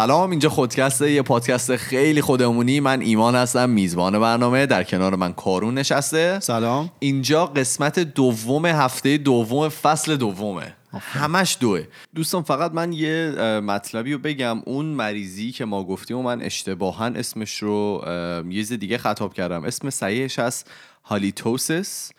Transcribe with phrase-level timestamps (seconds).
[0.00, 2.80] سلام اینجا خودکست یه پادکست خیلی خودمونی.
[2.80, 4.66] من ایمان هستم میزبان برنامه.
[4.66, 6.40] در کنار من کارون نشسته.
[6.40, 6.90] سلام.
[6.98, 11.82] اینجا قسمت دوم هفته دوم فصل دومه همش دوه.
[12.14, 13.30] دوستان فقط من یه
[13.64, 14.62] مطلبی رو بگم.
[14.66, 18.04] اون مریضی که ما گفتیم و من اشتباها اسمش رو
[18.50, 19.64] یه دیگه خطاب کردم.
[19.64, 20.70] اسم صحیحش هست
[21.04, 22.10] هالیتوسس.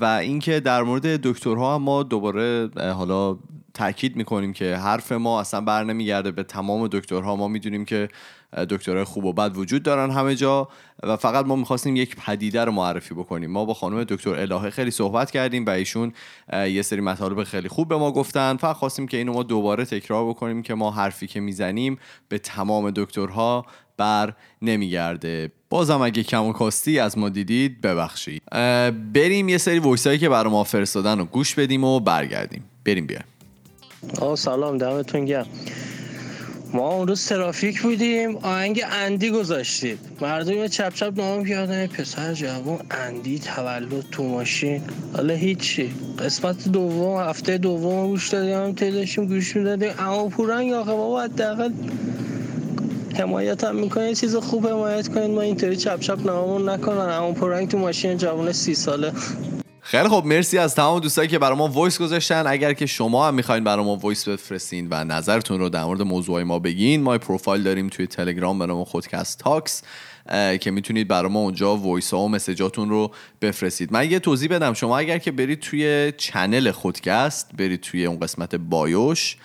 [0.00, 3.36] و اینکه در مورد دکترها ما دوباره حالا
[3.78, 6.30] تاکید می‌کنیم که حرف ما اصلا بر نمیگرده.
[6.30, 8.08] به تمام دکترها ما می‌دونیم که
[8.70, 10.68] دکترهای خوب و بد وجود دارن همه جا
[11.02, 13.50] و فقط ما می‌خواستیم یک پدیده رو معرفی بکنیم.
[13.50, 16.12] ما با خانم دکتر الهه خیلی صحبت کردیم و ایشون
[16.52, 18.56] یه سری مطالب خیلی خوب به ما گفتن.
[18.56, 21.98] فقط خواستیم که اینو ما دوباره تکرار بکنیم که ما حرفی که می‌زنیم
[22.28, 24.32] به تمام دکترها بر
[24.62, 25.52] نمیگرده.
[25.70, 28.42] بازم اگه کم و کاستی از ما دیدید ببخشید.
[29.12, 32.64] بریم یه سری ویسایی که برای ما فرستادن رو گوش بدیم و برگردیم.
[32.84, 33.24] بریم بیایم.
[34.20, 35.46] آه سلام دمتون گرم.
[36.72, 39.98] ما اون روز ترافیک بودیم آهنگ اندی گذاشتید.
[40.20, 44.82] مردم چپ چپ نام کردن پسر جوان اندی تولد تو ماشین.
[45.16, 45.94] حالا هیچی.
[46.18, 48.76] قسمت دوم هفته دوم گوش دادیم
[49.18, 49.90] هم گوش می‌دادیم.
[49.98, 51.72] اما پورنگ آقا بابا حداقل
[53.18, 55.30] حمایت هم می‌کنه چیز خوب حمایت کنید.
[55.30, 56.98] ما اینطوری چپ چپ ناممون نکنن.
[56.98, 59.12] اما پورنگ تو ماشین جوان سی ساله.
[59.90, 62.44] خیلی خب مرسی از تمام دوستایی که برای ما voice گذاشتن.
[62.46, 66.42] اگر که شما هم می‌خواین برای ما voice بفرستین و نظرتون رو در مورد موضوع
[66.42, 69.82] ما بگین ما پروفایل داریم توی تلگرام به نام خودکست تاکس
[70.60, 73.92] که می‌تونید برای ما اونجا voice ها و message اتون رو بفرستید.
[73.92, 74.72] من یه توضیح بدم.
[74.72, 79.36] شما اگر که برید توی channel خودکست برید توی اون قسمت bio ش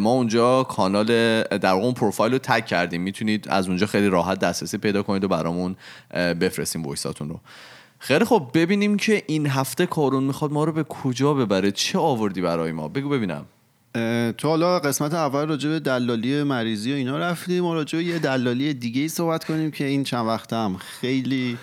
[0.00, 1.06] ما اونجا کانال
[1.42, 3.02] در اون پروفایل رو tag کردیم.
[3.02, 5.76] می‌تونید از اونجا خیلی راحت دسترسی پیدا کنید و برامون
[6.14, 7.40] بفرستیم وایساتون رو.
[8.04, 11.70] خیلی خب ببینیم که این هفته کارون می‌خواد ما رو به کجا ببره.
[11.70, 13.44] چه آوردی برای ما؟ بگو ببینم.
[14.38, 18.18] تو حالا قسمت اول راجع به دلالی مریضی و اینا رفتیم و راجع به یه
[18.18, 21.58] دلالی دیگه ای صحبت کنیم که این چند وقت هم خیلی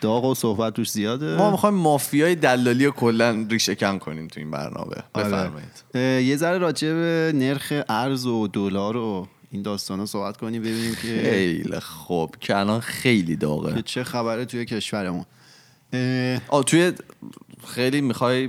[0.00, 1.36] داغ و صحبت روش زیاده.
[1.36, 4.96] ما می‌خوایم مافیای دلالی رو کلا ریشه کم کنیم تو این برنامه.
[5.12, 5.28] آره.
[5.28, 5.84] بفرمایید.
[6.28, 10.94] یه ذره راجع به نرخ ارز و دلار و این داستان رو صحبت کنیم ببینیم
[10.94, 12.36] که خیلی خوب.
[12.40, 13.82] که الان خیلی داغه.
[13.82, 15.24] چه خبره توی کشورمون.
[16.48, 16.92] آ توی
[17.66, 18.46] خیلی می‌خوای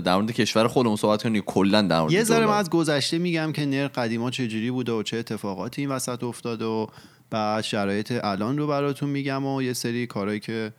[0.00, 3.52] در مورد کشور خودمون صحبت کنی کلا در مورد یه ذره من از گذشته میگم
[3.52, 6.86] که نر قدیما چجوری بوده و چه اتفاقاتی این وسط افتاده و
[7.30, 10.72] بعد شرایط الان رو براتون میگم و یه سری کارهایی که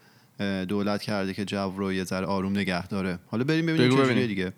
[0.67, 3.19] دولت کرده که جو رو یه ذره آروم نگه داره.
[3.27, 4.53] حالا بریم ببینیم چجوریه دیگه.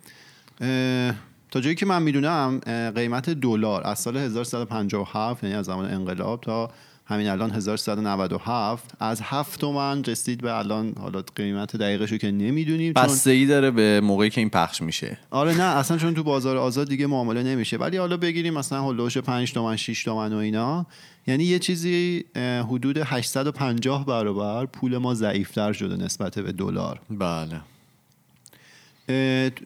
[1.52, 2.60] تا جایی که من می‌دونم
[2.96, 6.72] قیمت دلار از سال 1357 یعنی از زمان انقلاب تا
[7.08, 12.94] همین الان 1397 از هفت تومن رسید به الان حالا قیمت دقیقش رو که نمی‌دونیم
[12.94, 15.18] بسته ای داره به موقعی که این پخش میشه.
[15.32, 17.78] آره نه اصلا چون تو بازار آزاد دیگه معامله نمیشه.
[17.78, 20.86] ولی حالا بگیریم مثلا هلوش 5 تومن 6 تومن و اینا.
[21.28, 22.26] یعنی یه چیزی
[22.70, 27.00] حدود 850 برابر پول ما ضعیفتر شده نسبت به دلار.
[27.10, 27.62] بله.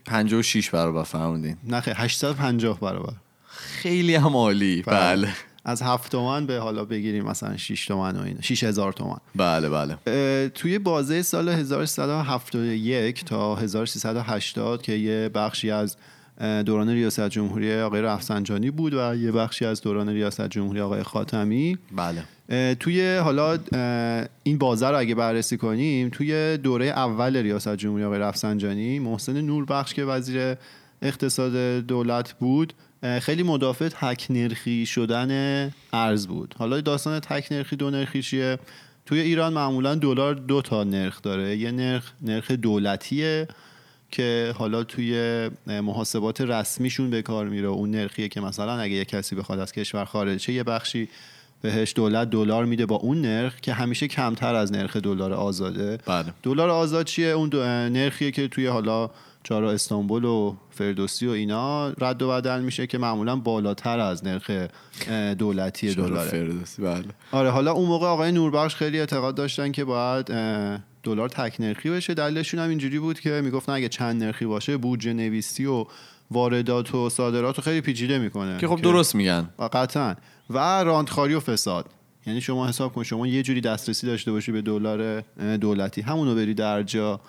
[0.06, 1.58] 56 برابر فرمودین.
[1.64, 3.14] نه 850 برابر.
[3.48, 4.82] خیلی هم عالی.
[4.82, 5.34] بله, بله.
[5.66, 9.18] از هفت تومن به حالا بگیریم مثلا 6 تومن و این 6 هزار تومن.
[9.36, 10.50] بله بله.
[10.50, 15.98] توی بازه سال 1371 تا 1380 که یه بخشی از
[16.66, 21.78] دوران ریاست جمهوری آقای رفسنجانی بود و یه بخشی از دوران ریاست جمهوری آقای خاتمی.
[21.96, 22.24] بله.
[22.76, 23.58] توی حالا
[24.44, 29.66] این بازه رو اگه بررسی کنیم توی دوره اول ریاست جمهوری آقای رفسنجانی محسن نور
[29.66, 30.56] بخش که وزیر
[31.02, 32.74] اقتصاد دولت بود
[33.22, 36.56] خیلی مدافع تک نرخی شدن ارز بود.
[36.58, 38.60] حالا داستان تک نرخی دو نرخی چیه؟
[39.06, 41.58] توی ایران معمولا دلار دو تا نرخ داره.
[41.58, 43.48] یه نرخ نرخ دولتیه
[44.12, 47.68] که حالا توی محاسبات رسمیشون به کار میره.
[47.68, 51.10] اون نرخیه که مثلا اگه یه کسی بخواد از کشور خارج یه بخشی
[51.62, 55.98] بهش دولت دلار میده با اون نرخ که همیشه کمتر از نرخ دلار آزاده.
[56.06, 56.34] بله.
[56.44, 57.50] دلار آزاد چیه؟ اون
[57.90, 59.10] نرخیه که توی حالا
[59.44, 64.52] چارا استانبول و فردوسی و اینا رد و بدل میشه که معمولا بالاتر از نرخ
[65.38, 66.30] دولتی دلاره.
[66.30, 67.04] فردوسی بله.
[67.32, 70.26] آره حالا اون موقع آقای نوربخش خیلی اعتقاد داشتن که باید
[71.04, 72.14] دلار تک نرخی بشه.
[72.14, 75.86] دلیلشون هم اینجوری بود که می‌گفتن اگه چند نرخی باشه بودجه نویسی و
[76.32, 78.58] واردات و صادرات رو خیلی پیچیده می‌کنه.
[78.58, 79.50] که خب درست میگن.
[79.74, 80.16] قطعا.
[80.50, 81.86] و راندخاری و فساد.
[82.26, 85.24] یعنی شما حساب کن شما یه جوری دسترسی داشته باشی به دلار
[85.58, 86.02] دولتی.
[86.02, 87.20] همونو بری در جا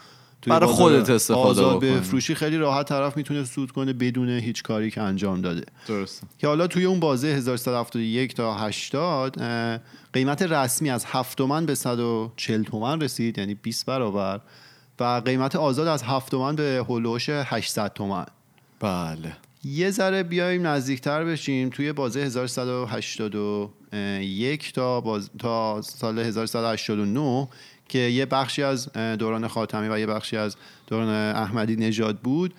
[0.47, 4.91] برای خودت استفاده آزاد به فروشی خیلی راحت طرف می‌تونه سود کنه بدون هیچ کاری
[4.91, 5.65] که انجام داده.
[5.89, 9.43] درست که حالا توی اون بازه 1171 تا 80
[10.13, 14.41] قیمت رسمی از 7 تومن به 140 تومن رسید یعنی 20 برابر.
[15.01, 18.27] و قیمت آزاد از 7 تومن به هولوش 800 تومن.
[18.81, 19.37] بله.
[19.65, 25.31] یه ذره بیایم نزدیکتر بشیم توی بازه 1181 تا, باز...
[25.39, 27.49] تا سال 1189
[27.89, 30.57] که یه بخشی از دوران خاتمی و یه بخشی از
[30.87, 32.55] دوران احمدی نژاد بود.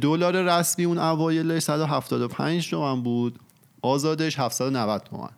[0.00, 3.38] دلار رسمی اون اوایل 175 تومن بود.
[3.82, 5.30] آزادش 790 تومن.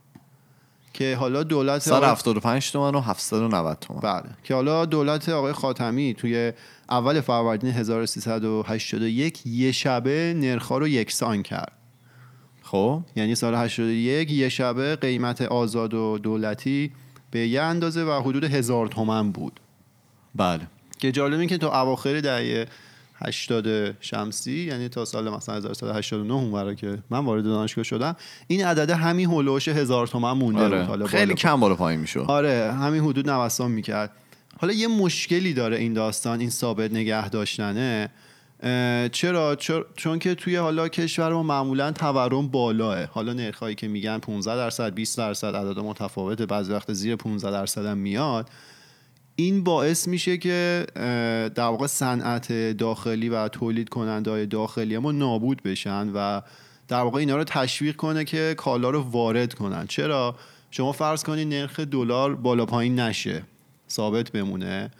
[0.92, 4.00] که حالا دولت 175 تومن و 790 تومن.
[4.00, 4.30] بله.
[4.44, 6.52] که حالا دولت آقای خاتمی توی
[6.90, 11.72] اول فروردین 1381 یه شبه نرخا رو یکسان کرد.
[12.62, 16.92] خب؟ یعنی سال 81 یه شبه قیمت آزاد و دولتی
[17.30, 19.60] به یه اندازه و حدود هزار تومن بود.
[20.34, 20.60] بله.
[20.98, 22.66] که جالب این که تا اواخر دهه
[23.26, 28.16] 80 شمسی یعنی تا سال مثلا 1189 اون که من وارد دانشگاه شدم.
[28.46, 30.78] این عدد همین هولوش هزار تومن مونده آره.
[30.78, 32.24] بود حالا خیلی بالا کم بالا پایین می‌شد.
[32.28, 34.10] آره همین حدود نوسان می‌کرد.
[34.58, 38.10] حالا یه مشکلی داره این داستان این ثابت نگه داشتنه.
[39.12, 43.04] چرا؟ چر- چون که توی حالا کشور ما معمولا تورم بالاه.
[43.04, 46.46] حالا نرخایی که میگن 15 درصد 20 درصد عدد متفاوته.
[46.46, 48.48] بعضی وقت زیر 15 درصد هم میاد.
[49.40, 50.86] این باعث میشه که
[51.54, 56.40] در واقع صنعت داخلی و تولید کننده های داخلی ما نابود بشن و
[56.88, 59.86] در واقع اینا رو تشویق کنه که کالا رو وارد کنن.
[59.86, 60.36] چرا؟
[60.70, 63.42] شما فرض کنید نرخ دلار بالا پایین نشه
[63.90, 64.90] ثابت بمونه.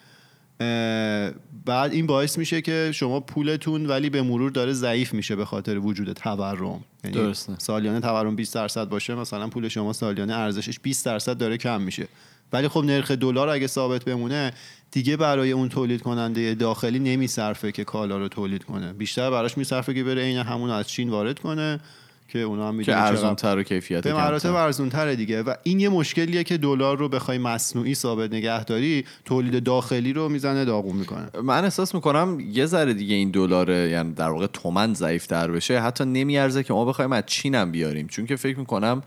[1.65, 5.79] بعد این باعث میشه که شما پولتون ولی به مرور داره ضعیف میشه به خاطر
[5.79, 6.85] وجود تورم.
[7.05, 7.55] یعنی درسته.
[7.59, 12.09] سالیانه تورم 20 درصد باشه مثلا پول شما سالیانه ارزشش 20 درصد داره کم میشه.
[12.53, 14.53] ولی خب نرخ دلار اگه ثابت بمونه
[14.91, 18.93] دیگه برای اون تولید کننده داخلی نمیصرفه که کالا رو تولید کنه.
[18.93, 21.81] بیشتر براش میصرفه که بره عین همون از چین وارد کنه
[22.29, 25.43] که اونا هم که می‌دونن چقدر- ارزون تر و کیفیت به مراتب تره دیگه.
[25.43, 30.29] و این یه مشکلیه که دلار رو بخوای مصنوعی ثابت نگه داری تولید داخلی رو
[30.29, 31.29] می‌زنه داغون می‌کنه.
[31.43, 35.81] من احساس می‌کنم یه ذره دیگه این دلار یعنی در واقع تومن ضعیف تر بشه.
[35.81, 38.07] حتی نمیارزه که ما بخوایم از چین هم بیاریم.
[38.07, 39.03] چون که فکر می‌کنم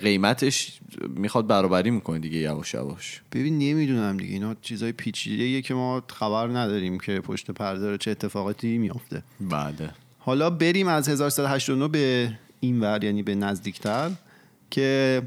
[0.00, 3.22] قیمتش می‌خواد برابری می‌کنه دیگه یواش یواش.
[3.32, 4.32] ببین نمی‌دونم دیگه.
[4.32, 9.22] اینا چیزای پیچیده که ما خبر نداریم که پشت پرده چه اتفاقاتی میافته.
[9.40, 9.90] بله.
[10.18, 14.10] حالا بریم از 1189 به این ور یعنی به نزدیکتر
[14.70, 15.22] که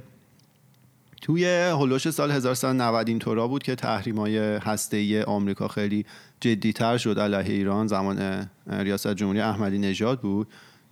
[1.22, 6.06] توی هلوش سال 1190 اینطورا بود که تحریم های هسته آمریکا خیلی
[6.40, 7.88] جدیتر شد علیه ایران.
[7.88, 10.48] زمان ریاست جمهوری احمدی نژاد بود.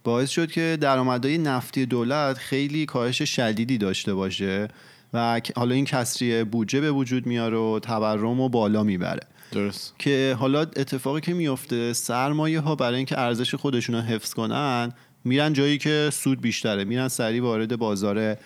[0.05, 4.67] باعث شد که درآمدهای نفتی دولت خیلی کاهش شدیدی داشته باشه
[5.13, 9.27] و حالا این کسری بودجه به وجود میاره و تورم و بالا می‌بره.
[9.51, 9.93] درست.
[9.99, 14.93] که حالا اتفاقی که میفته سرمایه ها برای اینکه ارزش خودشون رو حفظ کنن
[15.23, 18.37] میرن جایی که سود بیشتره میرن سریع وارد بازار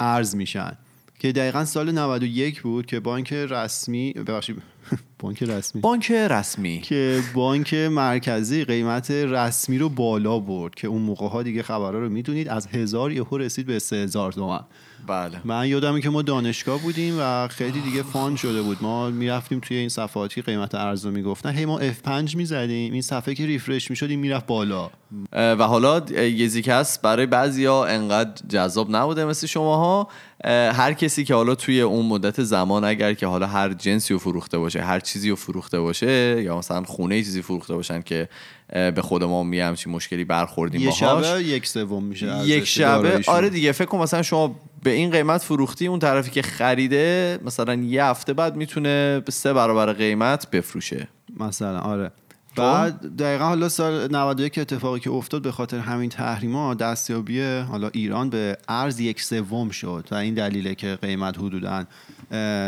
[0.00, 0.72] ارز میشن.
[1.18, 4.62] که دقیقا سال 91 بود که بانک رسمی ببخشید
[5.18, 5.80] بانک رسمی.
[5.80, 6.80] بانک رسمی.
[6.80, 12.08] که بانک مرکزی قیمت رسمی رو بالا برد که اون موقع ها دیگه خبرها رو
[12.08, 12.48] می‌دونید.
[12.48, 14.60] از هزار یهو رسید به سه هزار تومن
[15.06, 15.40] بله.
[15.44, 18.78] من یادمه که ما دانشگاه بودیم و خیلی دیگه فان شده بود.
[18.80, 21.50] ما می‌رفتیم توی این صفحاتی قیمت ارز رو می‌گفتن.
[21.50, 22.92] هی ما F5 می‌زدیم.
[22.92, 24.90] این صفحه که ریفرش می‌شد این می‌رفت بالا.
[25.32, 30.08] و حالا اه، یه زیکس برای بعضیا انقدر جذاب نبوده مثل شماها.
[30.44, 34.20] اه، هر کسی که حالا توی اون مدت زمان اگر که حالا هر جنسی رو
[34.20, 38.28] فروخته باشه هر چیزی رو فروخته باشه یا مثلا خونه چیزی فروخته باشن که
[38.72, 41.26] به خود ما می همچین مشکلی برخوردیم یه باهاش.
[41.26, 43.20] شبه یک سوم میشه یک شبه.
[43.26, 47.74] آره دیگه فکر کن مثلا شما به این قیمت فروختی اون طرفی که خریده مثلا
[47.74, 51.08] یه هفته بعد می‌تونه به سه برابر قیمت بفروشه.
[51.40, 52.12] مثلا آره.
[52.56, 58.30] بعد دقیقا حالا سال 91 اتفاقی که افتاد به خاطر همین تحریما دستیابی حالا ایران
[58.30, 61.84] به ارز یک سوم شد و این دلیله که قیمت حدودا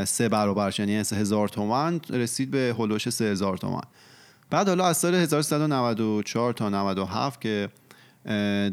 [0.05, 0.75] سه برابر.
[0.79, 3.81] یعنی هزار تومن رسید به هلوش سه هزار تومن
[4.51, 7.69] بعد حالا از سال 1194 تا 97 که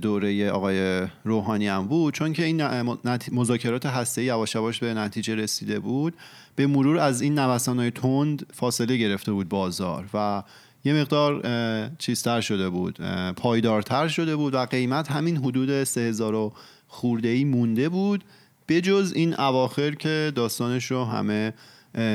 [0.02, 2.62] دوره آقای روحانی هم بود چون که این
[3.32, 6.14] مذاکرات هسته یواش یواش به نتیجه رسیده بود
[6.56, 10.44] به مرور از این نوسانهای تند فاصله گرفته بود بازار و
[10.86, 11.42] یه مقدار
[12.00, 13.02] چیزتر شده بود
[13.36, 16.54] پایدارتر شده بود و قیمت همین حدود 3000 و
[16.88, 18.24] خورده ای مونده بود
[18.68, 21.54] بجز این اواخر که داستانش رو همه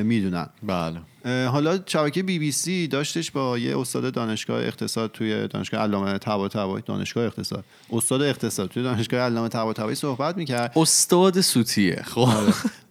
[0.02, 0.46] می‌دونن.
[0.62, 1.00] بله.
[1.46, 6.84] حالا شبکه بی بی سی داشتش با یه استاد دانشگاه اقتصاد توی دانشگاه علامه طباطبایی
[6.86, 7.64] دانشگاه اقتصاد.
[7.92, 10.72] استاد اقتصاد توی دانشگاه علامه طباطبایی صحبت می‌کرد.
[10.76, 12.28] استاد سوتیه خب.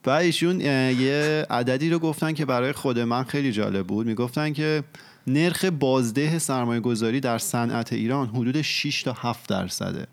[0.05, 4.07] و ایشون یه عددی رو گفتن که برای خود من خیلی جالب بود.
[4.07, 4.83] می‌گفتن که
[5.27, 10.07] نرخ بازده سرمایه گذاری در صنعت ایران حدود 6 تا 7 درصده.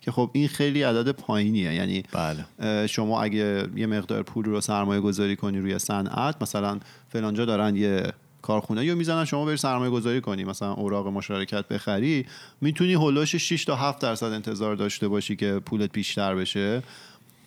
[0.00, 1.74] که خب این خیلی عدد پایینیه.
[1.74, 2.86] یعنی بله.
[2.86, 8.12] شما اگه یه مقدار پول رو سرمایه گذاری کنی روی صنعت مثلا فلانجا دارن یه
[8.42, 10.44] کارخونه یا می‌زنن شما بری سرمایه گذاری کنی.
[10.44, 12.26] مثلا اوراق مشارکت بخری
[12.60, 16.82] می‌تونی هولوش 6 تا 7 درصد انتظار داشته باشی که پولت بیشتر بشه.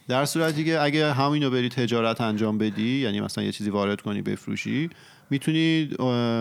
[0.07, 4.21] در صورتی که اگه همینو بری تجارت انجام بدی یعنی مثلا یه چیزی وارد کنی
[4.21, 4.89] بفروشی
[5.31, 5.89] می‌تونی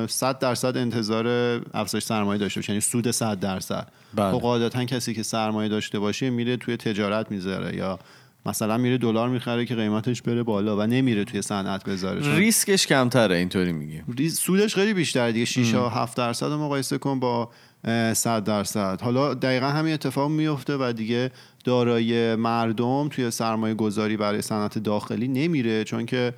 [0.09, 1.26] 100 درصد انتظار
[1.75, 3.88] افزایش سرمایه داشته باشی یعنی سود 100 درصد.
[4.14, 4.32] بله.
[4.32, 7.99] خب قاعدتا کسی که سرمایه داشته باشه میره توی تجارت می‌ذاره یا
[8.47, 12.37] مثلا میره دلار می‌خره که قیمتش بره بالا و نمیره توی صنعت بذاره.
[12.37, 14.02] ریسکش کمتره اینطوری میگی.
[14.18, 15.44] ریز- سودش خیلی بیشتره دیگه.
[15.44, 17.50] 6 تا 7 درصد مقایسه کن با
[17.85, 19.00] اه، 100 درصد.
[19.02, 21.30] حالا دقیقا همین اتفاق میفته و دیگه
[21.64, 26.35] دارایی مردم توی سرمایه گذاری برای صنعت داخلی نمیره چون که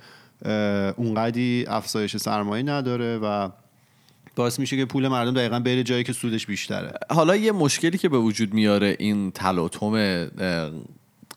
[0.97, 3.49] اونقدی افزایش سرمایه نداره و
[4.35, 6.93] باعث میشه که پول مردم دقیقا بره جایی که سودش بیشتره.
[7.09, 10.27] حالا یه مشکلی که به وجود میاره این تلاطم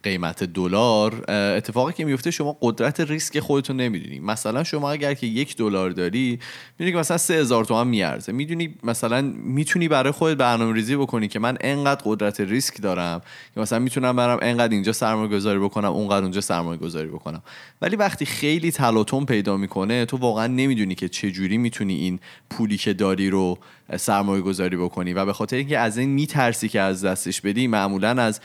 [0.02, 4.20] قیمت دلار اتفاقی که میفته شما قدرت ریسک خودتون نمی‌دونی.
[4.20, 6.38] مثلا شما اگر که یک دلار داری
[6.78, 8.32] می‌دونی که مثلا سه هزار تومن میارزه.
[8.32, 13.20] می‌دونی مثلا می‌تونی برای خودت برنامه ریزی بکنی که من انقدر قدرت ریسک دارم
[13.54, 17.42] که مثلا می‌تونم برم انقدر اینجا سرمایه گذاری بکنم اونقدر اونجا سرمایه گذاری بکنم.
[17.82, 22.18] ولی وقتی خیلی تلاطم پیدا می‌کنه تو واقعا نمی‌دونی که چه جوری می‌تونی این
[22.50, 23.58] پولی که داری رو
[23.96, 25.12] سرمایه گذاری بکنی.
[25.12, 28.40] و به خاطر اینکه از این میترسی که از دستش بدی معمولا از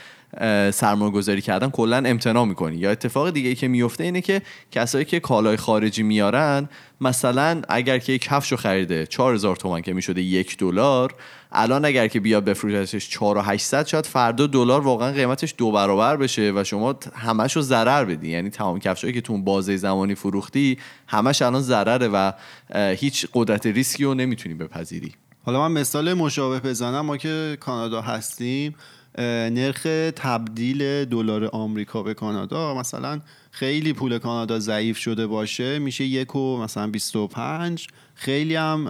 [0.70, 2.76] سرمایه گذاری کردن کلا امتناع می‌کنی.
[2.76, 6.68] یا اتفاق دیگه ای که میفته اینه که کسایی که کالای خارجی میارن
[7.00, 11.14] مثلا اگر که یک کفشو خریده 4000 تومان که می‌شده یک دلار
[11.52, 16.16] الان اگر که بیاد بفروشتش 4 و 800 شاید فردا دلار واقعا قیمتش دو برابر
[16.16, 18.28] بشه و شما همش رو ضرر بدی.
[18.28, 22.32] یعنی تمام کفشایی که تو بازه زمانی فروختی همش الان ضرره و
[22.74, 25.12] هیچ قدرت ریسکی رو نمی‌تونی بپذیری.
[25.44, 28.74] حالا من مثال مشابه بزنم ما که کانادا هستیم.
[29.18, 29.82] نرخ
[30.16, 32.74] تبدیل دلار آمریکا به کانادا.
[32.74, 38.84] مثلا خیلی پول کانادا ضعیف شده باشه میشه یک و مثلا 25 خیلی هم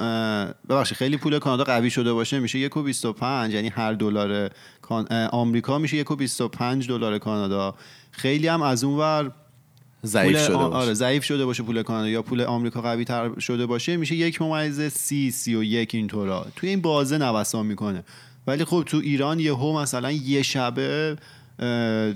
[0.69, 4.51] ببخشید خیلی پول کانادا قوی شده باشه میشه یک و 25 یعنی هر دلار
[5.33, 7.75] آمریکا میشه یک و 25 دلار کانادا.
[8.11, 9.33] خیلی هم از اون ور
[10.05, 10.77] ضعیف شده آ- باشه.
[10.85, 14.43] آره ضعیف شده باشه پول کانادا یا پول آمریکا قوی تر شده باشه میشه یک
[14.43, 16.47] ممیز سی سی و یک اینطورا.
[16.57, 18.05] توی این بازه نوسان می‌کنه.
[18.47, 21.17] ولی خب تو ایران یهو مثلا یه شبه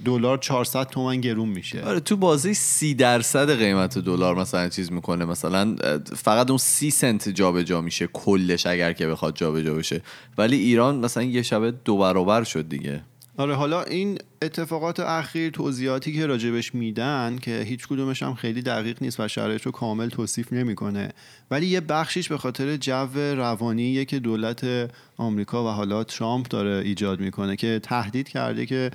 [0.05, 1.83] دلار 400 تومن گرون میشه.
[1.83, 5.25] آره تو بازی سی درصد قیمت دلار مثلا چیز می‌کنه.
[5.25, 5.77] مثلا
[6.17, 10.03] فقط اون سی سنت جابجا میشه کلش اگر که بخواد جابجا بشه.
[10.39, 13.03] ولی ایران مثلا یه شبه دو برابر شد دیگه.
[13.39, 18.99] آره حالا این اتفاقات اخیر توضیحاتی که راجبش میدن که هیچ کدومش هم خیلی دقیق
[19.01, 21.13] نیست و شرایط رو کامل توصیف نمی‌کنه.
[21.51, 27.21] ولی یه بخشیش به خاطر جو روانیه که دولت آمریکا و حالا ترامپ داره ایجاد
[27.21, 28.91] می‌کنه که تهدید کرده که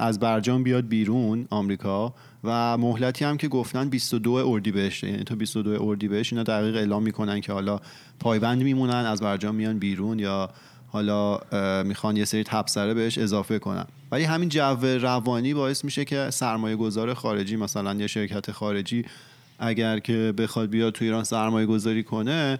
[0.00, 5.82] از برجام بیاد بیرون آمریکا و مهلتی هم که گفتن 22 اردیبهشت یعنی تا 22
[5.82, 7.80] اردیبهشت اینا دقیق اعلام می‌کنن که حالا
[8.20, 10.50] پایبند میمونن از برجام میان بیرون یا
[10.92, 11.38] حالا
[11.82, 13.86] می‌خوان یه سری تبصره بهش اضافه کنن.
[14.12, 19.04] ولی همین جو روانی باعث میشه که سرمایه گذار خارجی مثلا یه شرکت خارجی
[19.58, 22.58] اگر که بخواد بیاد تو ایران سرمایه گذاری کنه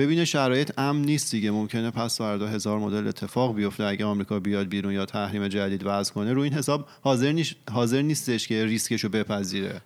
[0.00, 1.50] ببینه شرایط امن نیست دیگه.
[1.50, 3.84] ممکنه پس فردا هزار مدل اتفاق بیفته.
[3.84, 8.02] اگه آمریکا بیاد بیرون یا تحریم جدید وضع کنه رو این حساب حاضر, نیش- حاضر
[8.02, 9.80] نیستش که ریسکش رو بپذیره.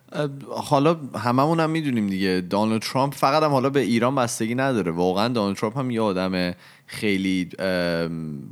[0.49, 2.43] حالا هممون هم می‌دونیم دیگه.
[2.49, 4.91] دونالد ترامپ فقط هم حالا به ایران بستگی نداره.
[4.91, 6.53] واقعا دونالد ترامپ هم یه آدم
[6.87, 7.49] خیلی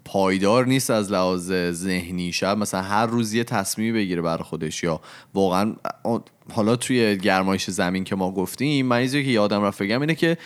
[0.05, 2.31] پایدار نیست از لحاظ ذهنی.
[2.31, 5.01] شاید مثلا هر روز یه تصمیمی بگیره برای خودش یا
[5.33, 5.73] واقعا
[6.51, 10.37] حالا توی گرمایش زمین که ما گفتیم من که یادم رفت بگم اینه که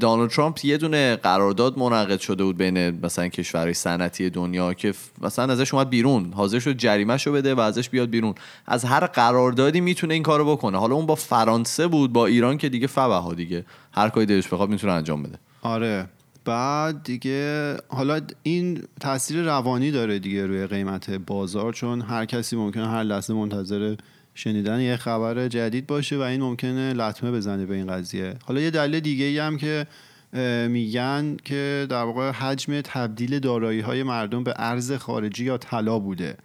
[0.00, 5.52] دونالد ترامپ یه دونه قرارداد منعقد شده بود بین مثلا کشورهای صنعتی دنیا که مثلا
[5.52, 6.32] ازش اومد بیرون.
[6.32, 8.34] حاضر شد جریمهشو بده و ازش بیاد بیرون.
[8.66, 10.78] از هر قراردادی می‌تونه این کارو بکنه.
[10.78, 13.64] حالا اون با فرانسه بود با ایران که دیگه فبها دیگه.
[13.92, 15.38] هر کاری دلش بخواد می‌تونه انجام بده.
[15.62, 16.08] آره.
[16.44, 22.88] بعد دیگه حالا این تاثیر روانی داره دیگه روی قیمت بازار چون هر کسی ممکنه
[22.88, 23.94] هر لحظه منتظر
[24.34, 28.34] شنیدن یه خبر جدید باشه و این ممکنه لطمه بزنه به این قضیه.
[28.44, 29.86] حالا یه دلیل دیگه ای هم که
[30.68, 36.36] میگن که در واقع حجم تبدیل دارایی های مردم به ارز خارجی یا طلا بوده.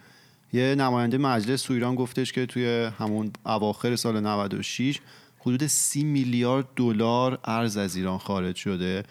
[0.54, 5.00] یه نماینده مجلس تو ایران گفتش که توی همون اواخر سال 96
[5.40, 9.04] حدود 30 میلیارد دلار ارز از ایران خارج شده.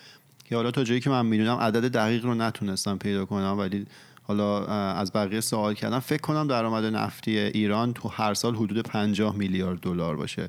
[0.44, 3.86] که حالا تا جایی که من می‌دونم عدد دقیق رو نتونستم پیدا کنم ولی
[4.28, 5.98] حالا از بقیه سوال کردم.
[5.98, 10.48] فکر کنم درآمد نفتی ایران تو هر سال حدود 50 میلیارد دلار باشه.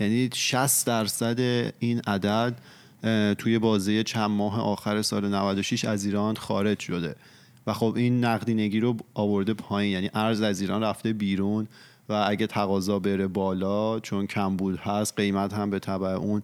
[0.00, 1.40] یعنی 60 درصد
[1.78, 2.58] این عدد
[3.38, 7.16] توی بازه چند ماه آخر سال 96 از ایران خارج شده.
[7.66, 9.92] و خب این نقدینگی رو آورده پایین.
[9.92, 11.68] یعنی ارز از ایران رفته بیرون
[12.08, 16.42] و اگه تقاضا بره بالا چون کمبود هست قیمت هم به تبع اون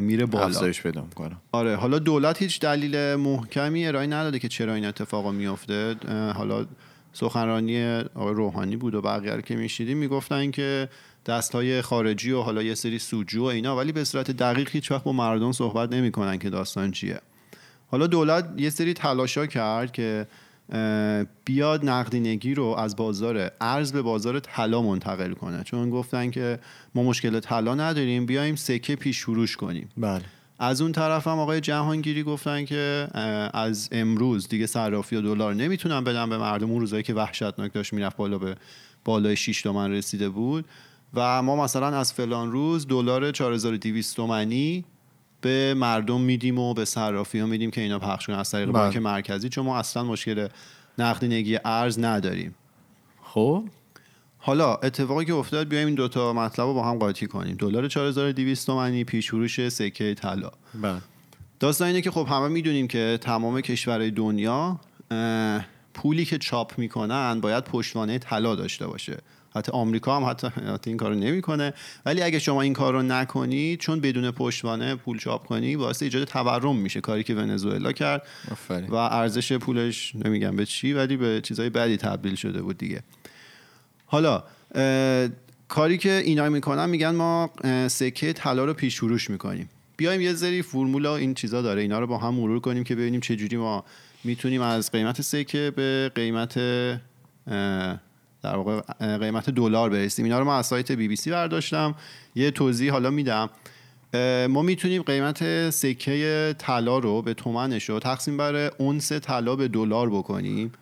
[0.00, 0.46] میره بالا.
[0.46, 1.36] افزایش پیدا می‌کنه.
[1.52, 5.96] آره حالا دولت هیچ دلیل محکمی ارائه نداده که چرا این اتفاق میفته
[6.36, 6.66] حالا
[7.12, 10.88] سخنرانی آقای روحانی بود و بقیه رو که میشیدیم می‌گفتن که
[11.26, 14.90] دست های خارجی و حالا یه سری سوجو و اینا ولی به صورت دقیق هیچ
[14.90, 17.20] وقت با مردم صحبت نمی‌کنن که داستان چیه.
[17.90, 20.26] حالا دولت یه سری تلاشا کرد که
[21.44, 25.62] بیاد نقدینگی رو از بازار ارز به بازار طلا منتقل کنه.
[25.64, 26.58] چون گفتن که
[26.94, 29.88] ما مشکل طلا نداریم بیایم سکه پیش فروش کنیم.
[29.96, 30.22] بله.
[30.58, 33.08] از اون طرف هم آقای جهانگیری گفتن که
[33.54, 36.70] از امروز دیگه صرافی و دلار نمی‌تونن بدن به مردم.
[36.70, 38.56] اون روزایی که وحشتناک داشت می‌رفت بالا به
[39.04, 40.64] بالای 6 تومن رسیده بود.
[41.14, 44.84] و ما مثلا از فلان روز دلار 4200 تومانی
[45.40, 48.36] به مردم میدیم و به صرافی ها میدیم که اینا پخش کنن.
[48.36, 48.72] از طریق بله.
[48.72, 50.48] بانک مرکزی چون ما اصلا مشکل
[50.98, 52.54] نقدینگی ارز نداریم.
[53.22, 53.64] خب.
[54.38, 57.56] حالا اتفاقی که افتاد بیایم این دوتا مطلب رو با هم قاطی کنیم.
[57.56, 60.50] دلار 4200 تومانی پیش فروش سکه طلا.
[60.82, 61.00] بله.
[61.60, 64.80] داستان اینه که خب همه می‌دونیم که تمام کشورهای دنیا
[65.94, 69.18] پولی که چاپ می‌کنن باید پشتوانه طلا داشته باشه.
[69.58, 71.74] حتی آمریکا هم حتی, حتی این کارو نمی‌کنه.
[72.06, 76.24] ولی اگه شما این کار رو نکنی چون بدون پشتوانه پول چاپ کنی باعث ایجاد
[76.24, 77.00] تورم میشه.
[77.00, 78.90] کاری که ونزوئلا کرد آفرین.
[78.90, 83.02] و ارزش پولش نمیگم به چی ولی به چیزای بدی تبدیل شده بود دیگه.
[84.06, 84.44] حالا
[85.68, 87.50] کاری که اینا می‌کنن میگن ما
[87.88, 89.68] سکه طلا رو پیش فروش می‌کنیم.
[89.96, 91.82] بیایم یه سری فرمولا این چیزا داره.
[91.82, 93.84] اینا رو با هم مرور کنیم که ببینیم چه جوری ما
[94.24, 96.58] می‌تونیم از قیمت سکه به قیمت
[98.42, 98.80] در واقع
[99.16, 100.24] قیمت دلار برسیم.
[100.24, 101.94] اینا رو من از سایت بی بی سی برداشتم.
[102.34, 103.50] یه توضیح حالا میدم.
[104.48, 110.10] ما می‌تونیم قیمت سکه طلا رو به تومنش رو تقسیم بر اونس طلا به دلار
[110.10, 110.72] بکنیم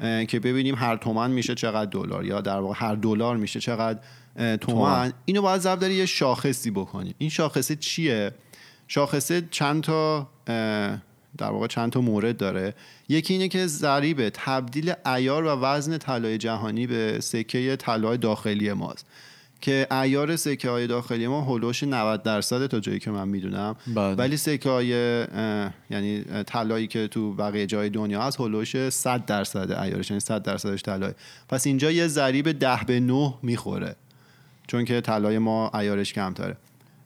[0.00, 3.98] که ببینیم هر تومن میشه چقدر دلار یا در واقع هر دلار میشه چقدر
[4.36, 4.56] تومن.
[4.56, 5.12] تومن.
[5.24, 7.14] اینو باید ضرب در یه شاخصی بکنیم.
[7.18, 8.32] این شاخصه چیه؟
[8.88, 10.28] شاخصه چند تا
[11.38, 12.74] در واقع چند تا مورد داره.
[13.08, 19.06] یکی اینه که ضریب تبدیل ایار و وزن طلای جهانی به سکه طلای داخلی ماست.
[19.60, 23.76] که ایار سکه های داخلی ما هلوش 90 درصد تا جایی که من می‌دونم.
[23.94, 24.14] بله.
[24.14, 24.88] ولی سکه های
[25.90, 30.82] یعنی طلایی که تو بقیه جای دنیا هست هلوش 100 درصد ایارش یعنی 100 درصدش
[30.82, 31.12] طلای.
[31.48, 33.96] پس اینجا یه ضریب 10 به 9 می‌خوره
[34.66, 36.56] چون که طلای ما ایارش کمتره.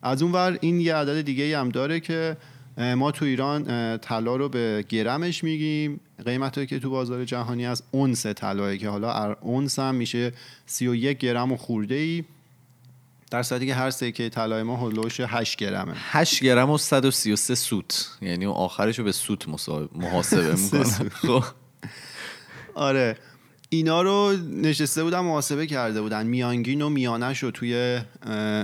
[0.03, 2.37] از اون ور این یه عدد دیگه هم داره که
[2.79, 3.65] ما تو ایران
[3.99, 6.01] طلا رو به گرمش میگیم.
[6.25, 10.33] قیمتی که تو بازار جهانی از اونس طلایی که حالا ار- اونس هم میشه
[10.67, 12.25] 31 گرم و خورده ای
[13.31, 15.93] در صورتی که هر سکه طلای ما هلوش 8 گرمه.
[15.97, 18.09] 8 گرم و 133 سوت.
[18.23, 19.49] یعنی آخرش رو به سوت
[19.95, 21.09] محاسبه می‌کنن.
[21.09, 21.45] خب.
[22.75, 23.17] آره.
[23.73, 26.27] اینا رو نشسته بودن محاسبه کرده بودن.
[26.27, 28.01] میانگین و میانش رو توی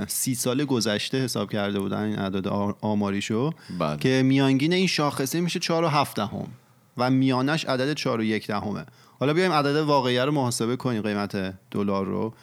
[0.07, 2.49] سی سال گذشته حساب کرده بودن این اعداد
[2.81, 3.97] آماریشو بله.
[3.97, 6.47] که میانگین این شاخصه میشه 4 و 7 دهم
[6.97, 8.85] و میانش عدد 4 و 1 دهمه.
[9.21, 12.35] حالا بیایم عدد واقعی رو محاسبه کنیم قیمت دلار رو.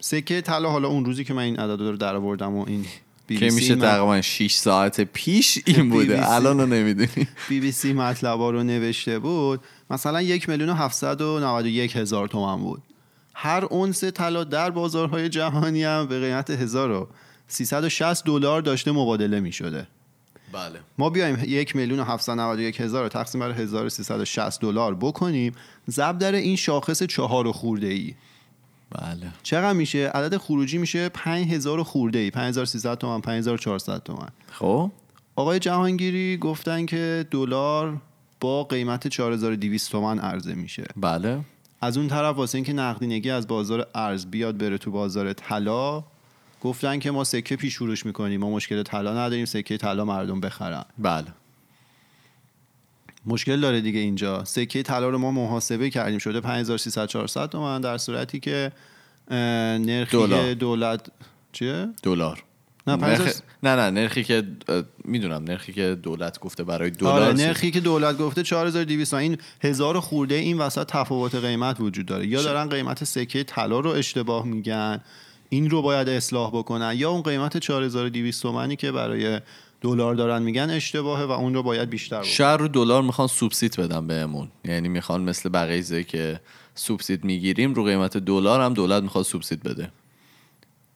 [0.00, 2.86] سکه طلا حالا اون روزی که من این عدد رو در آوردم و این
[3.28, 6.32] که میشه تقریبا 6 ساعت پیش این بوده.
[6.32, 7.28] الان رو نمی‌دونی.
[7.48, 9.60] بی بی سی مطلبا رو نوشته بود.
[9.90, 12.82] مثلا یک میلیون و هفتصد و نود و یک هزار تومن بود.
[13.34, 19.86] هر اونس طلا در بازارهای جهانی هم به قیمت 1360 دلار داشته مبادله می شده
[20.52, 20.80] بله.
[20.98, 25.52] ما بیایم یک میلیون و 791 هزار رو تقسیم بر 1360 دلار بکنیم.
[25.90, 28.14] ضرب در این شاخص چهار خورده ای
[28.90, 29.26] بله.
[29.42, 34.28] چقدر میشه؟ عدد خروجی میشه 5000 و خورده ای 5300 تومن 5400 تومن.
[34.52, 34.90] خب.
[35.36, 38.02] آقای جهانگیری گفتن که دلار
[38.40, 40.84] با قیمت 4200 تومن عرضه میشه.
[40.96, 41.40] بله.
[41.80, 46.04] از اون طرف واسه اینکه نقدینگی از بازار ارز بیاد بره تو بازار طلا
[46.60, 50.84] گفتن که ما سکه پیش فروش می‌کنیم ما مشکل طلا نداریم سکه طلا مردم بخرن.
[50.98, 51.26] بله.
[53.26, 54.44] مشکل داره دیگه اینجا.
[54.44, 56.18] سکه طلا رو ما محاسبه کردیم.
[56.18, 58.72] شده 5300 400 تومن در صورتی که
[59.30, 59.36] اه،
[59.78, 60.54] نرخی دلار.
[60.54, 61.06] دولت
[61.52, 62.42] چیه؟ دلار.
[62.86, 63.18] نه، نرخ...
[63.18, 64.42] 50 نه نه نرخی که
[65.04, 70.00] می‌دونم نرخی که دولت گفته برای دلار آره نرخی که دولت گفته 4200 این هزار
[70.00, 72.26] خورده این وسط تفاوت قیمت وجود داره.
[72.26, 75.00] یا دارن قیمت سکه طلا رو اشتباه میگن
[75.48, 79.40] این رو باید اصلاح بکنن یا اون قیمت 4200 تومانی که برای
[79.80, 82.30] دلار دارن میگن اشتباهه و اون رو باید بیشتر بکنن.
[82.30, 84.48] شهر رو دلار می‌خوان سوبسید بدن بهمون.
[84.64, 86.40] یعنی می‌خوان مثل بقیه چیزایی که
[86.74, 89.90] سوبسید می‌گیریم رو قیمت دلار هم دولت می‌خواد سوبسید بده.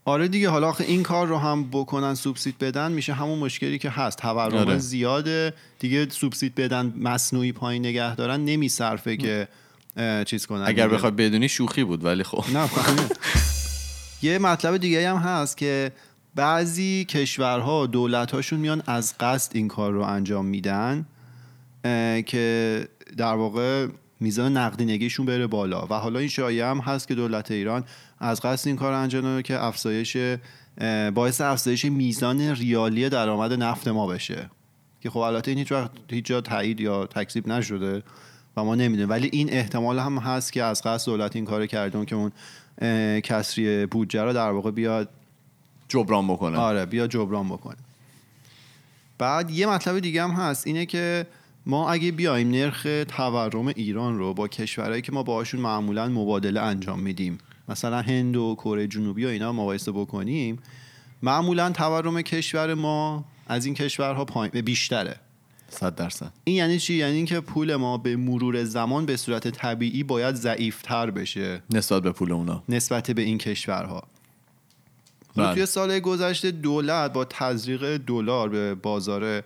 [0.05, 3.91] آره دیگه حالا آخه این کار رو هم بکنن سوبسید بدن میشه همون مشکلی که
[3.91, 4.19] هست.
[4.19, 4.79] تورم آره.
[4.79, 5.55] زیاده.
[5.79, 8.45] دیگه سوبسید بدن مصنوعی پایین نگه دارن.
[8.45, 9.49] نمیصرفه که
[10.27, 10.65] چیز کنن.
[10.67, 10.89] اگر.
[10.89, 12.45] بخوای بدونی شوخی بود ولی خب.
[12.55, 12.69] نه.
[14.23, 15.93] یه مطلب دیگه هم هست که
[16.35, 21.07] بعضی کشورها دولتهاشون میان از قصد این کار رو انجام میدن
[22.27, 23.87] که در واقع
[24.21, 25.87] میزان نقدینگیشون بره بالا.
[25.91, 27.85] و حالا این شایعه هم هست که دولت ایران
[28.19, 30.17] از قصد این کار انجام داده که افزایش
[31.15, 34.51] باعث افزایش میزان ریالی درآمد نفت ما بشه.
[35.01, 38.03] که خب البته این هیچ وقت هیچ جا تایید یا تکذیب نشده
[38.57, 39.11] و ما نمی‌دونیم.
[39.11, 42.31] ولی این احتمال هم هست که از قصد دولت این کار کردون که اون
[43.21, 45.09] کسری بودجه رو در واقع بیاد
[45.91, 46.59] جبران بکنه.
[46.59, 47.77] آره بیا جبران بکنه
[49.19, 51.27] بعد یه مطلب دیگه هم هست اینه که
[51.67, 57.01] ما اگه بیایم نرخ تورم ایران رو با کشورهایی که ما باهاشون معمولا مبادله انجام
[57.01, 60.59] میدیم مثلا هند و کره جنوبی و اینا مقایسه بکنیم
[61.23, 65.17] معمولا تورم کشور ما از این کشورها پایین بیشتره.
[65.69, 66.33] صد درصد.
[66.45, 71.11] این یعنی چی؟ یعنی اینکه پول ما به مرور زمان به صورت طبیعی باید ضعیفتر
[71.11, 71.63] بشه.
[71.71, 72.63] نسبت به پول اونا.
[72.69, 74.03] نسبت به این کشورها.
[75.35, 79.43] توی سال گذشته دولت با تزریق دلار به بازار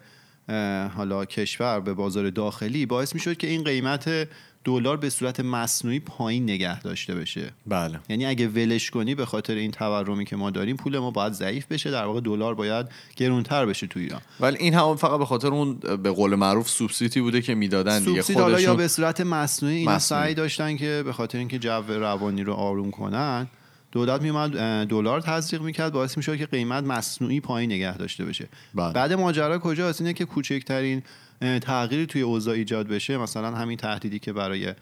[0.97, 4.29] حالا کشور به بازار داخلی باعث می شد که این قیمت
[4.64, 7.53] دلار به صورت مصنوعی پایین نگه داشته بشه.
[7.66, 8.01] بله.
[8.09, 11.66] یعنی اگه ولش کنی به خاطر این تورمی که ما داریم پول ما باید ضعیف
[11.66, 14.20] بشه در واقع دلار باید گرونتر بشه تو ایران.
[14.40, 18.23] ولی این هم فقط به خاطر اون به قول معروف سوبسیدی بوده که می‌دادن دیگه.
[18.35, 20.25] حالا یا خودشون به صورت مصنوعی اینا مصنوعی.
[20.25, 23.47] سعی داشتن که به خاطر اینکه جو روانی رو آروم کنن
[23.94, 24.50] دولت میومد
[24.88, 28.92] دلار تزریق می‌کرد باعث می‌شد که قیمت مصنوعی پایین نگه داشته بشه بله.
[28.92, 31.02] بعد ماجرا کجاست؟ اینه که کوچکترین
[31.40, 34.74] تغییری توی اوضاع ایجاد بشه مثلا همین تهدیدی که برای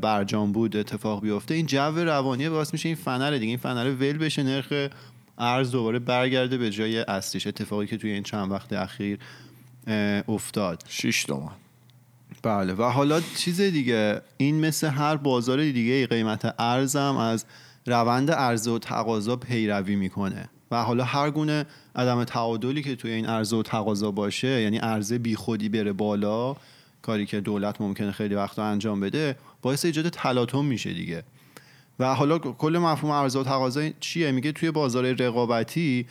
[0.00, 1.54] برجام بود اتفاق بیفته.
[1.54, 4.90] این جو روانی باعث میشه این فنر دیگه این فنر ول بشه نرخ
[5.38, 7.46] ارز دوباره برگرده به جای اصلیش.
[7.46, 9.18] اتفاقی که توی این چند وقت اخیر
[10.28, 10.84] افتاد.
[10.88, 11.52] 6 تومن
[12.42, 12.72] بله.
[12.72, 17.44] و حالا چیز دیگه این مثل هر بازار دیگه قیمت ارزم از
[17.86, 20.48] روند عرضه و تقاضا پیروی می‌کنه.
[20.70, 21.66] و حالا هر گونه
[21.96, 26.56] عدم تعادلی که توی این عرضه و تقاضا باشه یعنی عرضه بیخودی بره بالا
[27.02, 31.22] کاری که دولت ممکنه خیلی وقتا انجام بده باعث ایجاد تلاطم میشه دیگه.
[31.98, 36.06] و حالا کل مفهوم عرضه و تقاضا چیه؟ میگه توی بازار رقابتی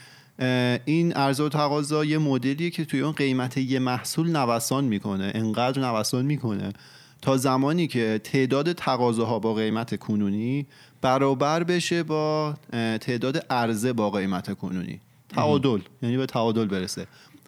[0.85, 5.81] این عرضه و تقاضا یه مدلیه که توی اون قیمت یه محصول نوسان می‌کنه انقدر
[5.81, 6.73] نوسان می‌کنه
[7.21, 10.65] تا زمانی که تعداد تقاضاها با قیمت کنونی
[11.03, 12.53] برابر بشه با
[13.01, 14.99] تعداد عرضه با قیمت کنونی.
[15.29, 15.79] تعادل.
[16.01, 17.07] یعنی به تعادل برسه.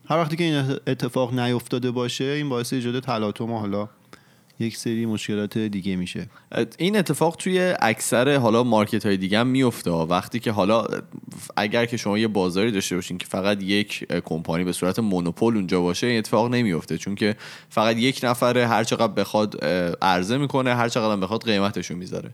[0.09, 3.89] هر وقتی که این اتفاق نیفتاده باشه این باعث ایجاد تلاطم حالا
[4.59, 6.27] یک سری مشکلات دیگه میشه.
[6.77, 9.91] این اتفاق توی اکثر حالا مارکت های دیگه هم میفته.
[9.91, 10.85] وقتی که حالا
[11.57, 15.81] اگر که شما یه بازاری داشته باشین که فقط یک کمپانی به صورت مونوپول اونجا
[15.81, 16.97] باشه این اتفاق نمیفته.
[16.97, 17.35] چون که
[17.69, 19.65] فقط یک نفره هر چقدر بخواد
[20.01, 22.31] عرضه می‌کنه هر چقدر بخواد قیمتشو می‌ذاره.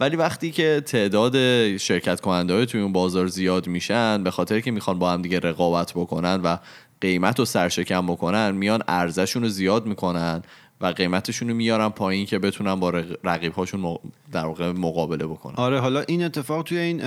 [0.00, 1.36] ولی وقتی که تعداد
[1.76, 5.40] شرکت کننده های توی اون بازار زیاد میشن به خاطر که می‌خوان با هم دیگه
[5.40, 6.56] رقابت بکنن و
[7.00, 10.42] قیمت رو سرشکم بکنن میان ارزششون رو زیاد می‌کنن
[10.80, 14.00] و قیمتشون رو میارن پایین که بتونن با رق- رقیبهاشون مق-
[14.32, 15.54] در واقع مقابله بکنن.
[15.56, 17.00] آره حالا این اتفاق توی این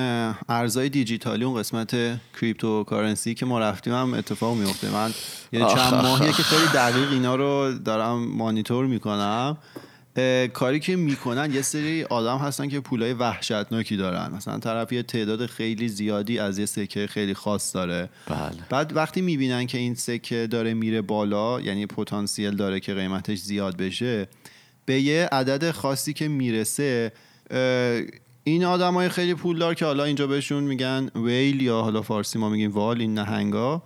[0.49, 1.95] ارزهای دیجیتالی اون قسمت
[2.41, 5.11] کریپتو کارنسی که ما رفتیم هم اتفاق میفته من
[5.51, 9.57] یه چند ماهیه که خیلی دقیق اینا رو دارم مانیتور می‌کنم.
[10.53, 14.31] کاری که می‌کنن یه سری آدم هستن که پولای وحشتناکی دارن.
[14.31, 18.09] مثلا طرف یه تعداد خیلی زیادی از یه سکه خیلی خاص داره.
[18.27, 18.57] بله.
[18.69, 23.77] بعد وقتی می‌بینن که این سکه داره میره بالا یعنی پتانسیل داره که قیمتش زیاد
[23.77, 24.27] بشه
[24.85, 27.11] به یه عدد خاصی که می‌رسه
[28.43, 32.71] این آدمای خیلی پولدار که حالا اینجا بهشون میگن ویل یا حالا فارسی ما میگیم
[32.71, 33.83] وال این نهنگا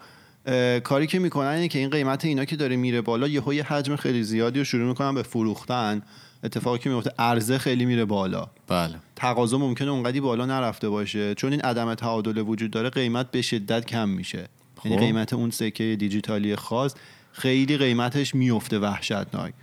[0.84, 3.96] کاری که می‌کنن اینه که این قیمت اینا که داره میره بالا یهو یه حجم
[3.96, 6.02] خیلی زیادی رو شروع می‌کنن به فروختن.
[6.44, 8.48] اتفاقی که میفته عرضه خیلی میره بالا.
[8.68, 8.96] بله.
[9.16, 11.36] تقاضا ممکنه اونقدی بالا نرفته باشه.
[11.36, 14.48] چون این عدم تعادل وجود داره قیمت به شدت کم میشه.
[14.86, 15.04] یعنی خب.
[15.04, 16.94] قیمت اون سکه دیجیتالی خاص
[17.32, 19.54] خیلی قیمتش میفته وحشتناک.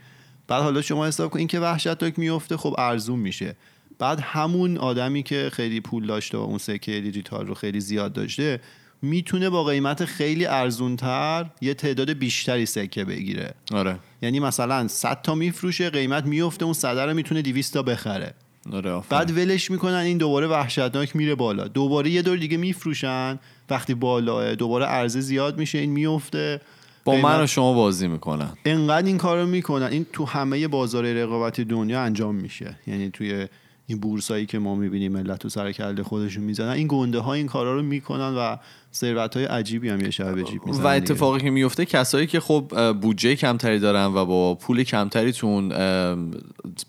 [0.48, 3.56] بعد حالا شما حساب کن این که وحشتناک میفته خب ارزون میشه.
[3.98, 8.60] بعد همون آدمی که خیلی پول داشته و اون سکه دیجیتال رو خیلی زیاد داشته
[9.02, 13.54] می‌تونه با قیمت خیلی ارزونتر یه تعداد بیشتری سکه بگیره.
[13.72, 13.98] آره.
[14.22, 18.34] یعنی مثلا 100 تا میفروشه قیمت میفته اون 100 رو می‌تونه 200 تا بخره.
[18.72, 19.02] آره.
[19.08, 21.68] بعد ولش می‌کنن این دوباره وحشتناک میره بالا.
[21.68, 23.38] دوباره یه دور دیگه میفروشن.
[23.70, 26.60] وقتی بالاه دوباره عرضه زیاد میشه این میفته.
[27.04, 28.48] با من و شما بازی می‌کنن.
[28.64, 29.86] انقدر این کارو می‌کنن.
[29.86, 32.76] این تو همه بازار رقابتی دنیا انجام میشه.
[32.86, 33.46] یعنی توی
[33.86, 36.68] این بورسایی که ما می‌بینیم ملت تو سر کله خودشون می‌زنن.
[36.68, 38.56] این گنده ها این کارا رو می‌کنن و
[38.94, 42.40] ثروت های عجیبی هم یه شب به جیب می‌زنن و اتفاقی که میفته کسایی که
[42.40, 46.16] خب بودجه کمتری دارن و با پول کمتری تو اون اه،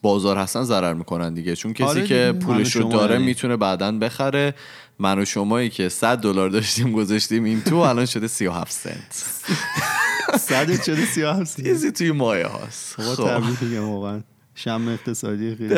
[0.02, 1.56] بازار هستن ضرر می‌کنن دیگه.
[1.56, 2.34] چون کسی آره که.
[2.42, 3.18] پولش رو و داره.
[3.18, 4.54] می‌تونه بعدا بخره.
[5.00, 9.26] من و شمایی که 100 دلار داشتیم گذاشتیم این تو الان شده 37 سنت.
[10.40, 13.02] صد شده 37 چیزی توی مایه هاست.
[13.02, 13.28] خب.
[13.28, 14.22] تبریک میگم واقعا.
[14.56, 15.76] شم اقتصادی خیلی.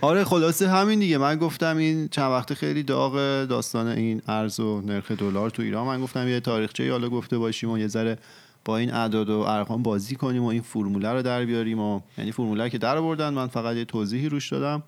[0.00, 1.18] آره خلاصه همین دیگه.
[1.18, 5.86] من گفتم این چند وقت خیلی داغ داستان این ارز و نرخ دلار تو ایران.
[5.86, 8.18] من گفتم یه تاریخچه حالا گفته باشیم و یه ذره
[8.64, 12.32] با این اعداد و ارقام بازی کنیم و این فرموله رو در بیاریم و یعنی
[12.32, 13.28] فرموله که در آوردن.
[13.28, 14.82] من فقط یه توضیحی روش دادم.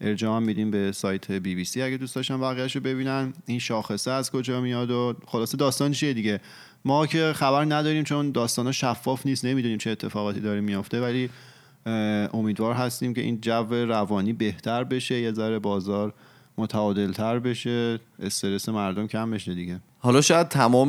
[0.00, 1.82] ارجاع میدیم به سایت بی بی سی.
[1.82, 2.40] اگه دوست داشتن
[2.74, 6.40] رو ببینن این شاخصه از کجا میاد و خلاصه داستان چیه دیگه.
[6.84, 11.30] ما که خبر نداریم چون داستانا شفاف نیست نمی‌دونیم چه اتفاقاتی داره میافته ولی
[12.34, 16.14] امیدوار هستیم که این جو روانی بهتر بشه یه ذره بازار
[16.58, 19.80] متعادلتر بشه استرس مردم کم بشه دیگه.
[19.98, 20.88] حالا شاید تمام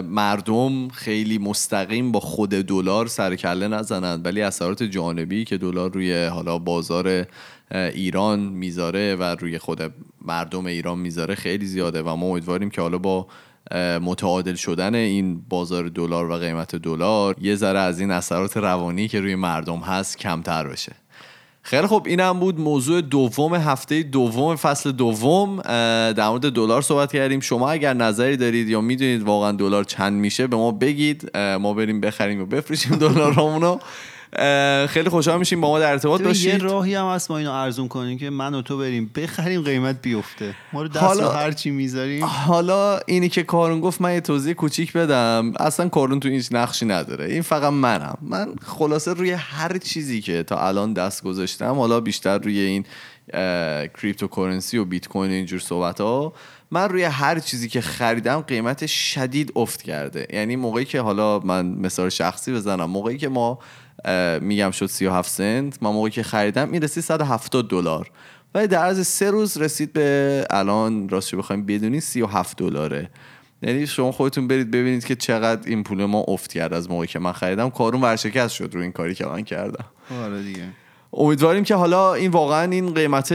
[0.00, 6.24] مردم خیلی مستقیم با خود دلار سر کله نزنند ولی اثرات جانبی که دلار روی
[6.24, 7.26] حالا بازار
[7.70, 9.92] ایران می‌ذاره و روی خود
[10.22, 13.26] مردم ایران می‌ذاره خیلی زیاده و ما امیدواریم که حالا با
[14.02, 19.20] متعادل شدن این بازار دلار و قیمت دلار یه ذره از این اثرات روانی که
[19.20, 20.92] روی مردم هست کمتر بشه.
[21.62, 25.60] خیلی خب اینم بود موضوع دوم هفته دوم فصل دوم.
[26.12, 27.40] در مورد دلار صحبت کردیم.
[27.40, 31.36] شما اگر نظری دارید یا می‌دونید واقعا دلار چند میشه به ما بگید.
[31.36, 33.70] ما بریم بخریم و بفروشیم دلارامونو.
[33.70, 33.80] اه،
[34.88, 36.62] خیلی خوشحال میشیم با ما در ارتباط ببین، یه باشید.
[36.62, 40.54] راهی هم هست ما اینو ارزون کنیم که من و تو بریم بخریم قیمت بیفته.
[40.72, 42.24] ما رو دست حالا- هر چی می‌ذاریم.
[42.24, 45.52] حالا اینی که کارون گفت من یه توضیح کوچیک بدم.
[45.60, 47.24] اصلا کارون تو این نقشی نداره.
[47.24, 48.18] این فقط منم.
[48.22, 52.84] من خلاصه روی هر چیزی که تا الان دست گذاشتم حالا بیشتر روی این
[54.00, 56.32] cryptocurrency و بیت کوین اینجور صحبت ها
[56.70, 60.26] من روی هر چیزی که خریدم قیمت شدید افت کرده.
[60.32, 63.58] یعنی موقعی که حالا من مثال شخصی بزنم موقعی که ما
[64.40, 65.82] میگم شد 37 سنت.
[65.82, 68.10] من موقعی که خریدم این رسید 170 دلار.
[68.54, 73.10] ولی در عرض سه روز رسید به الان راستش بخوایم بدونی 37 دلاره.
[73.62, 77.18] یعنی شما خودتون برید ببینید که چقدر این پول ما افت کرد از موقعی که
[77.18, 77.70] من خریدم.
[77.70, 79.84] کارون ورشکست شد رو این کاری که من کردم.
[80.24, 80.64] آره دیگه.
[81.12, 83.32] امیدواریم که حالا این واقعا این قیمت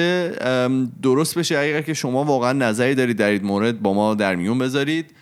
[1.02, 1.58] درست بشه.
[1.58, 5.14] اگر که شما واقعا نظری دارید در این مورد با ما در میون بذارید.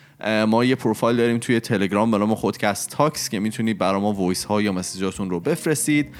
[0.48, 4.44] ما یه پروفایل داریم توی تلگرام به نام خودکست تاکس که می‌تونید برای ما voice
[4.44, 6.14] ها یا message اتون رو بفرستید.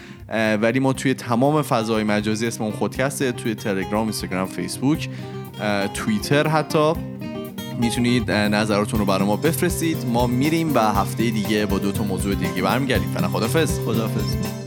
[0.62, 5.08] ولی ما توی تمام فضای مجازی اسم اون خودکسته توی تلگرام اینستاگرام فیسبوک
[5.94, 6.92] توییتر حتی
[7.80, 9.96] می‌تونید نظراتون رو برای ما بفرستید.
[10.12, 13.08] ما میریم و هفته دیگه با دو تا موضوع دیگه برمیگردیم.
[13.14, 14.61] فعلا خدافظ خدافظ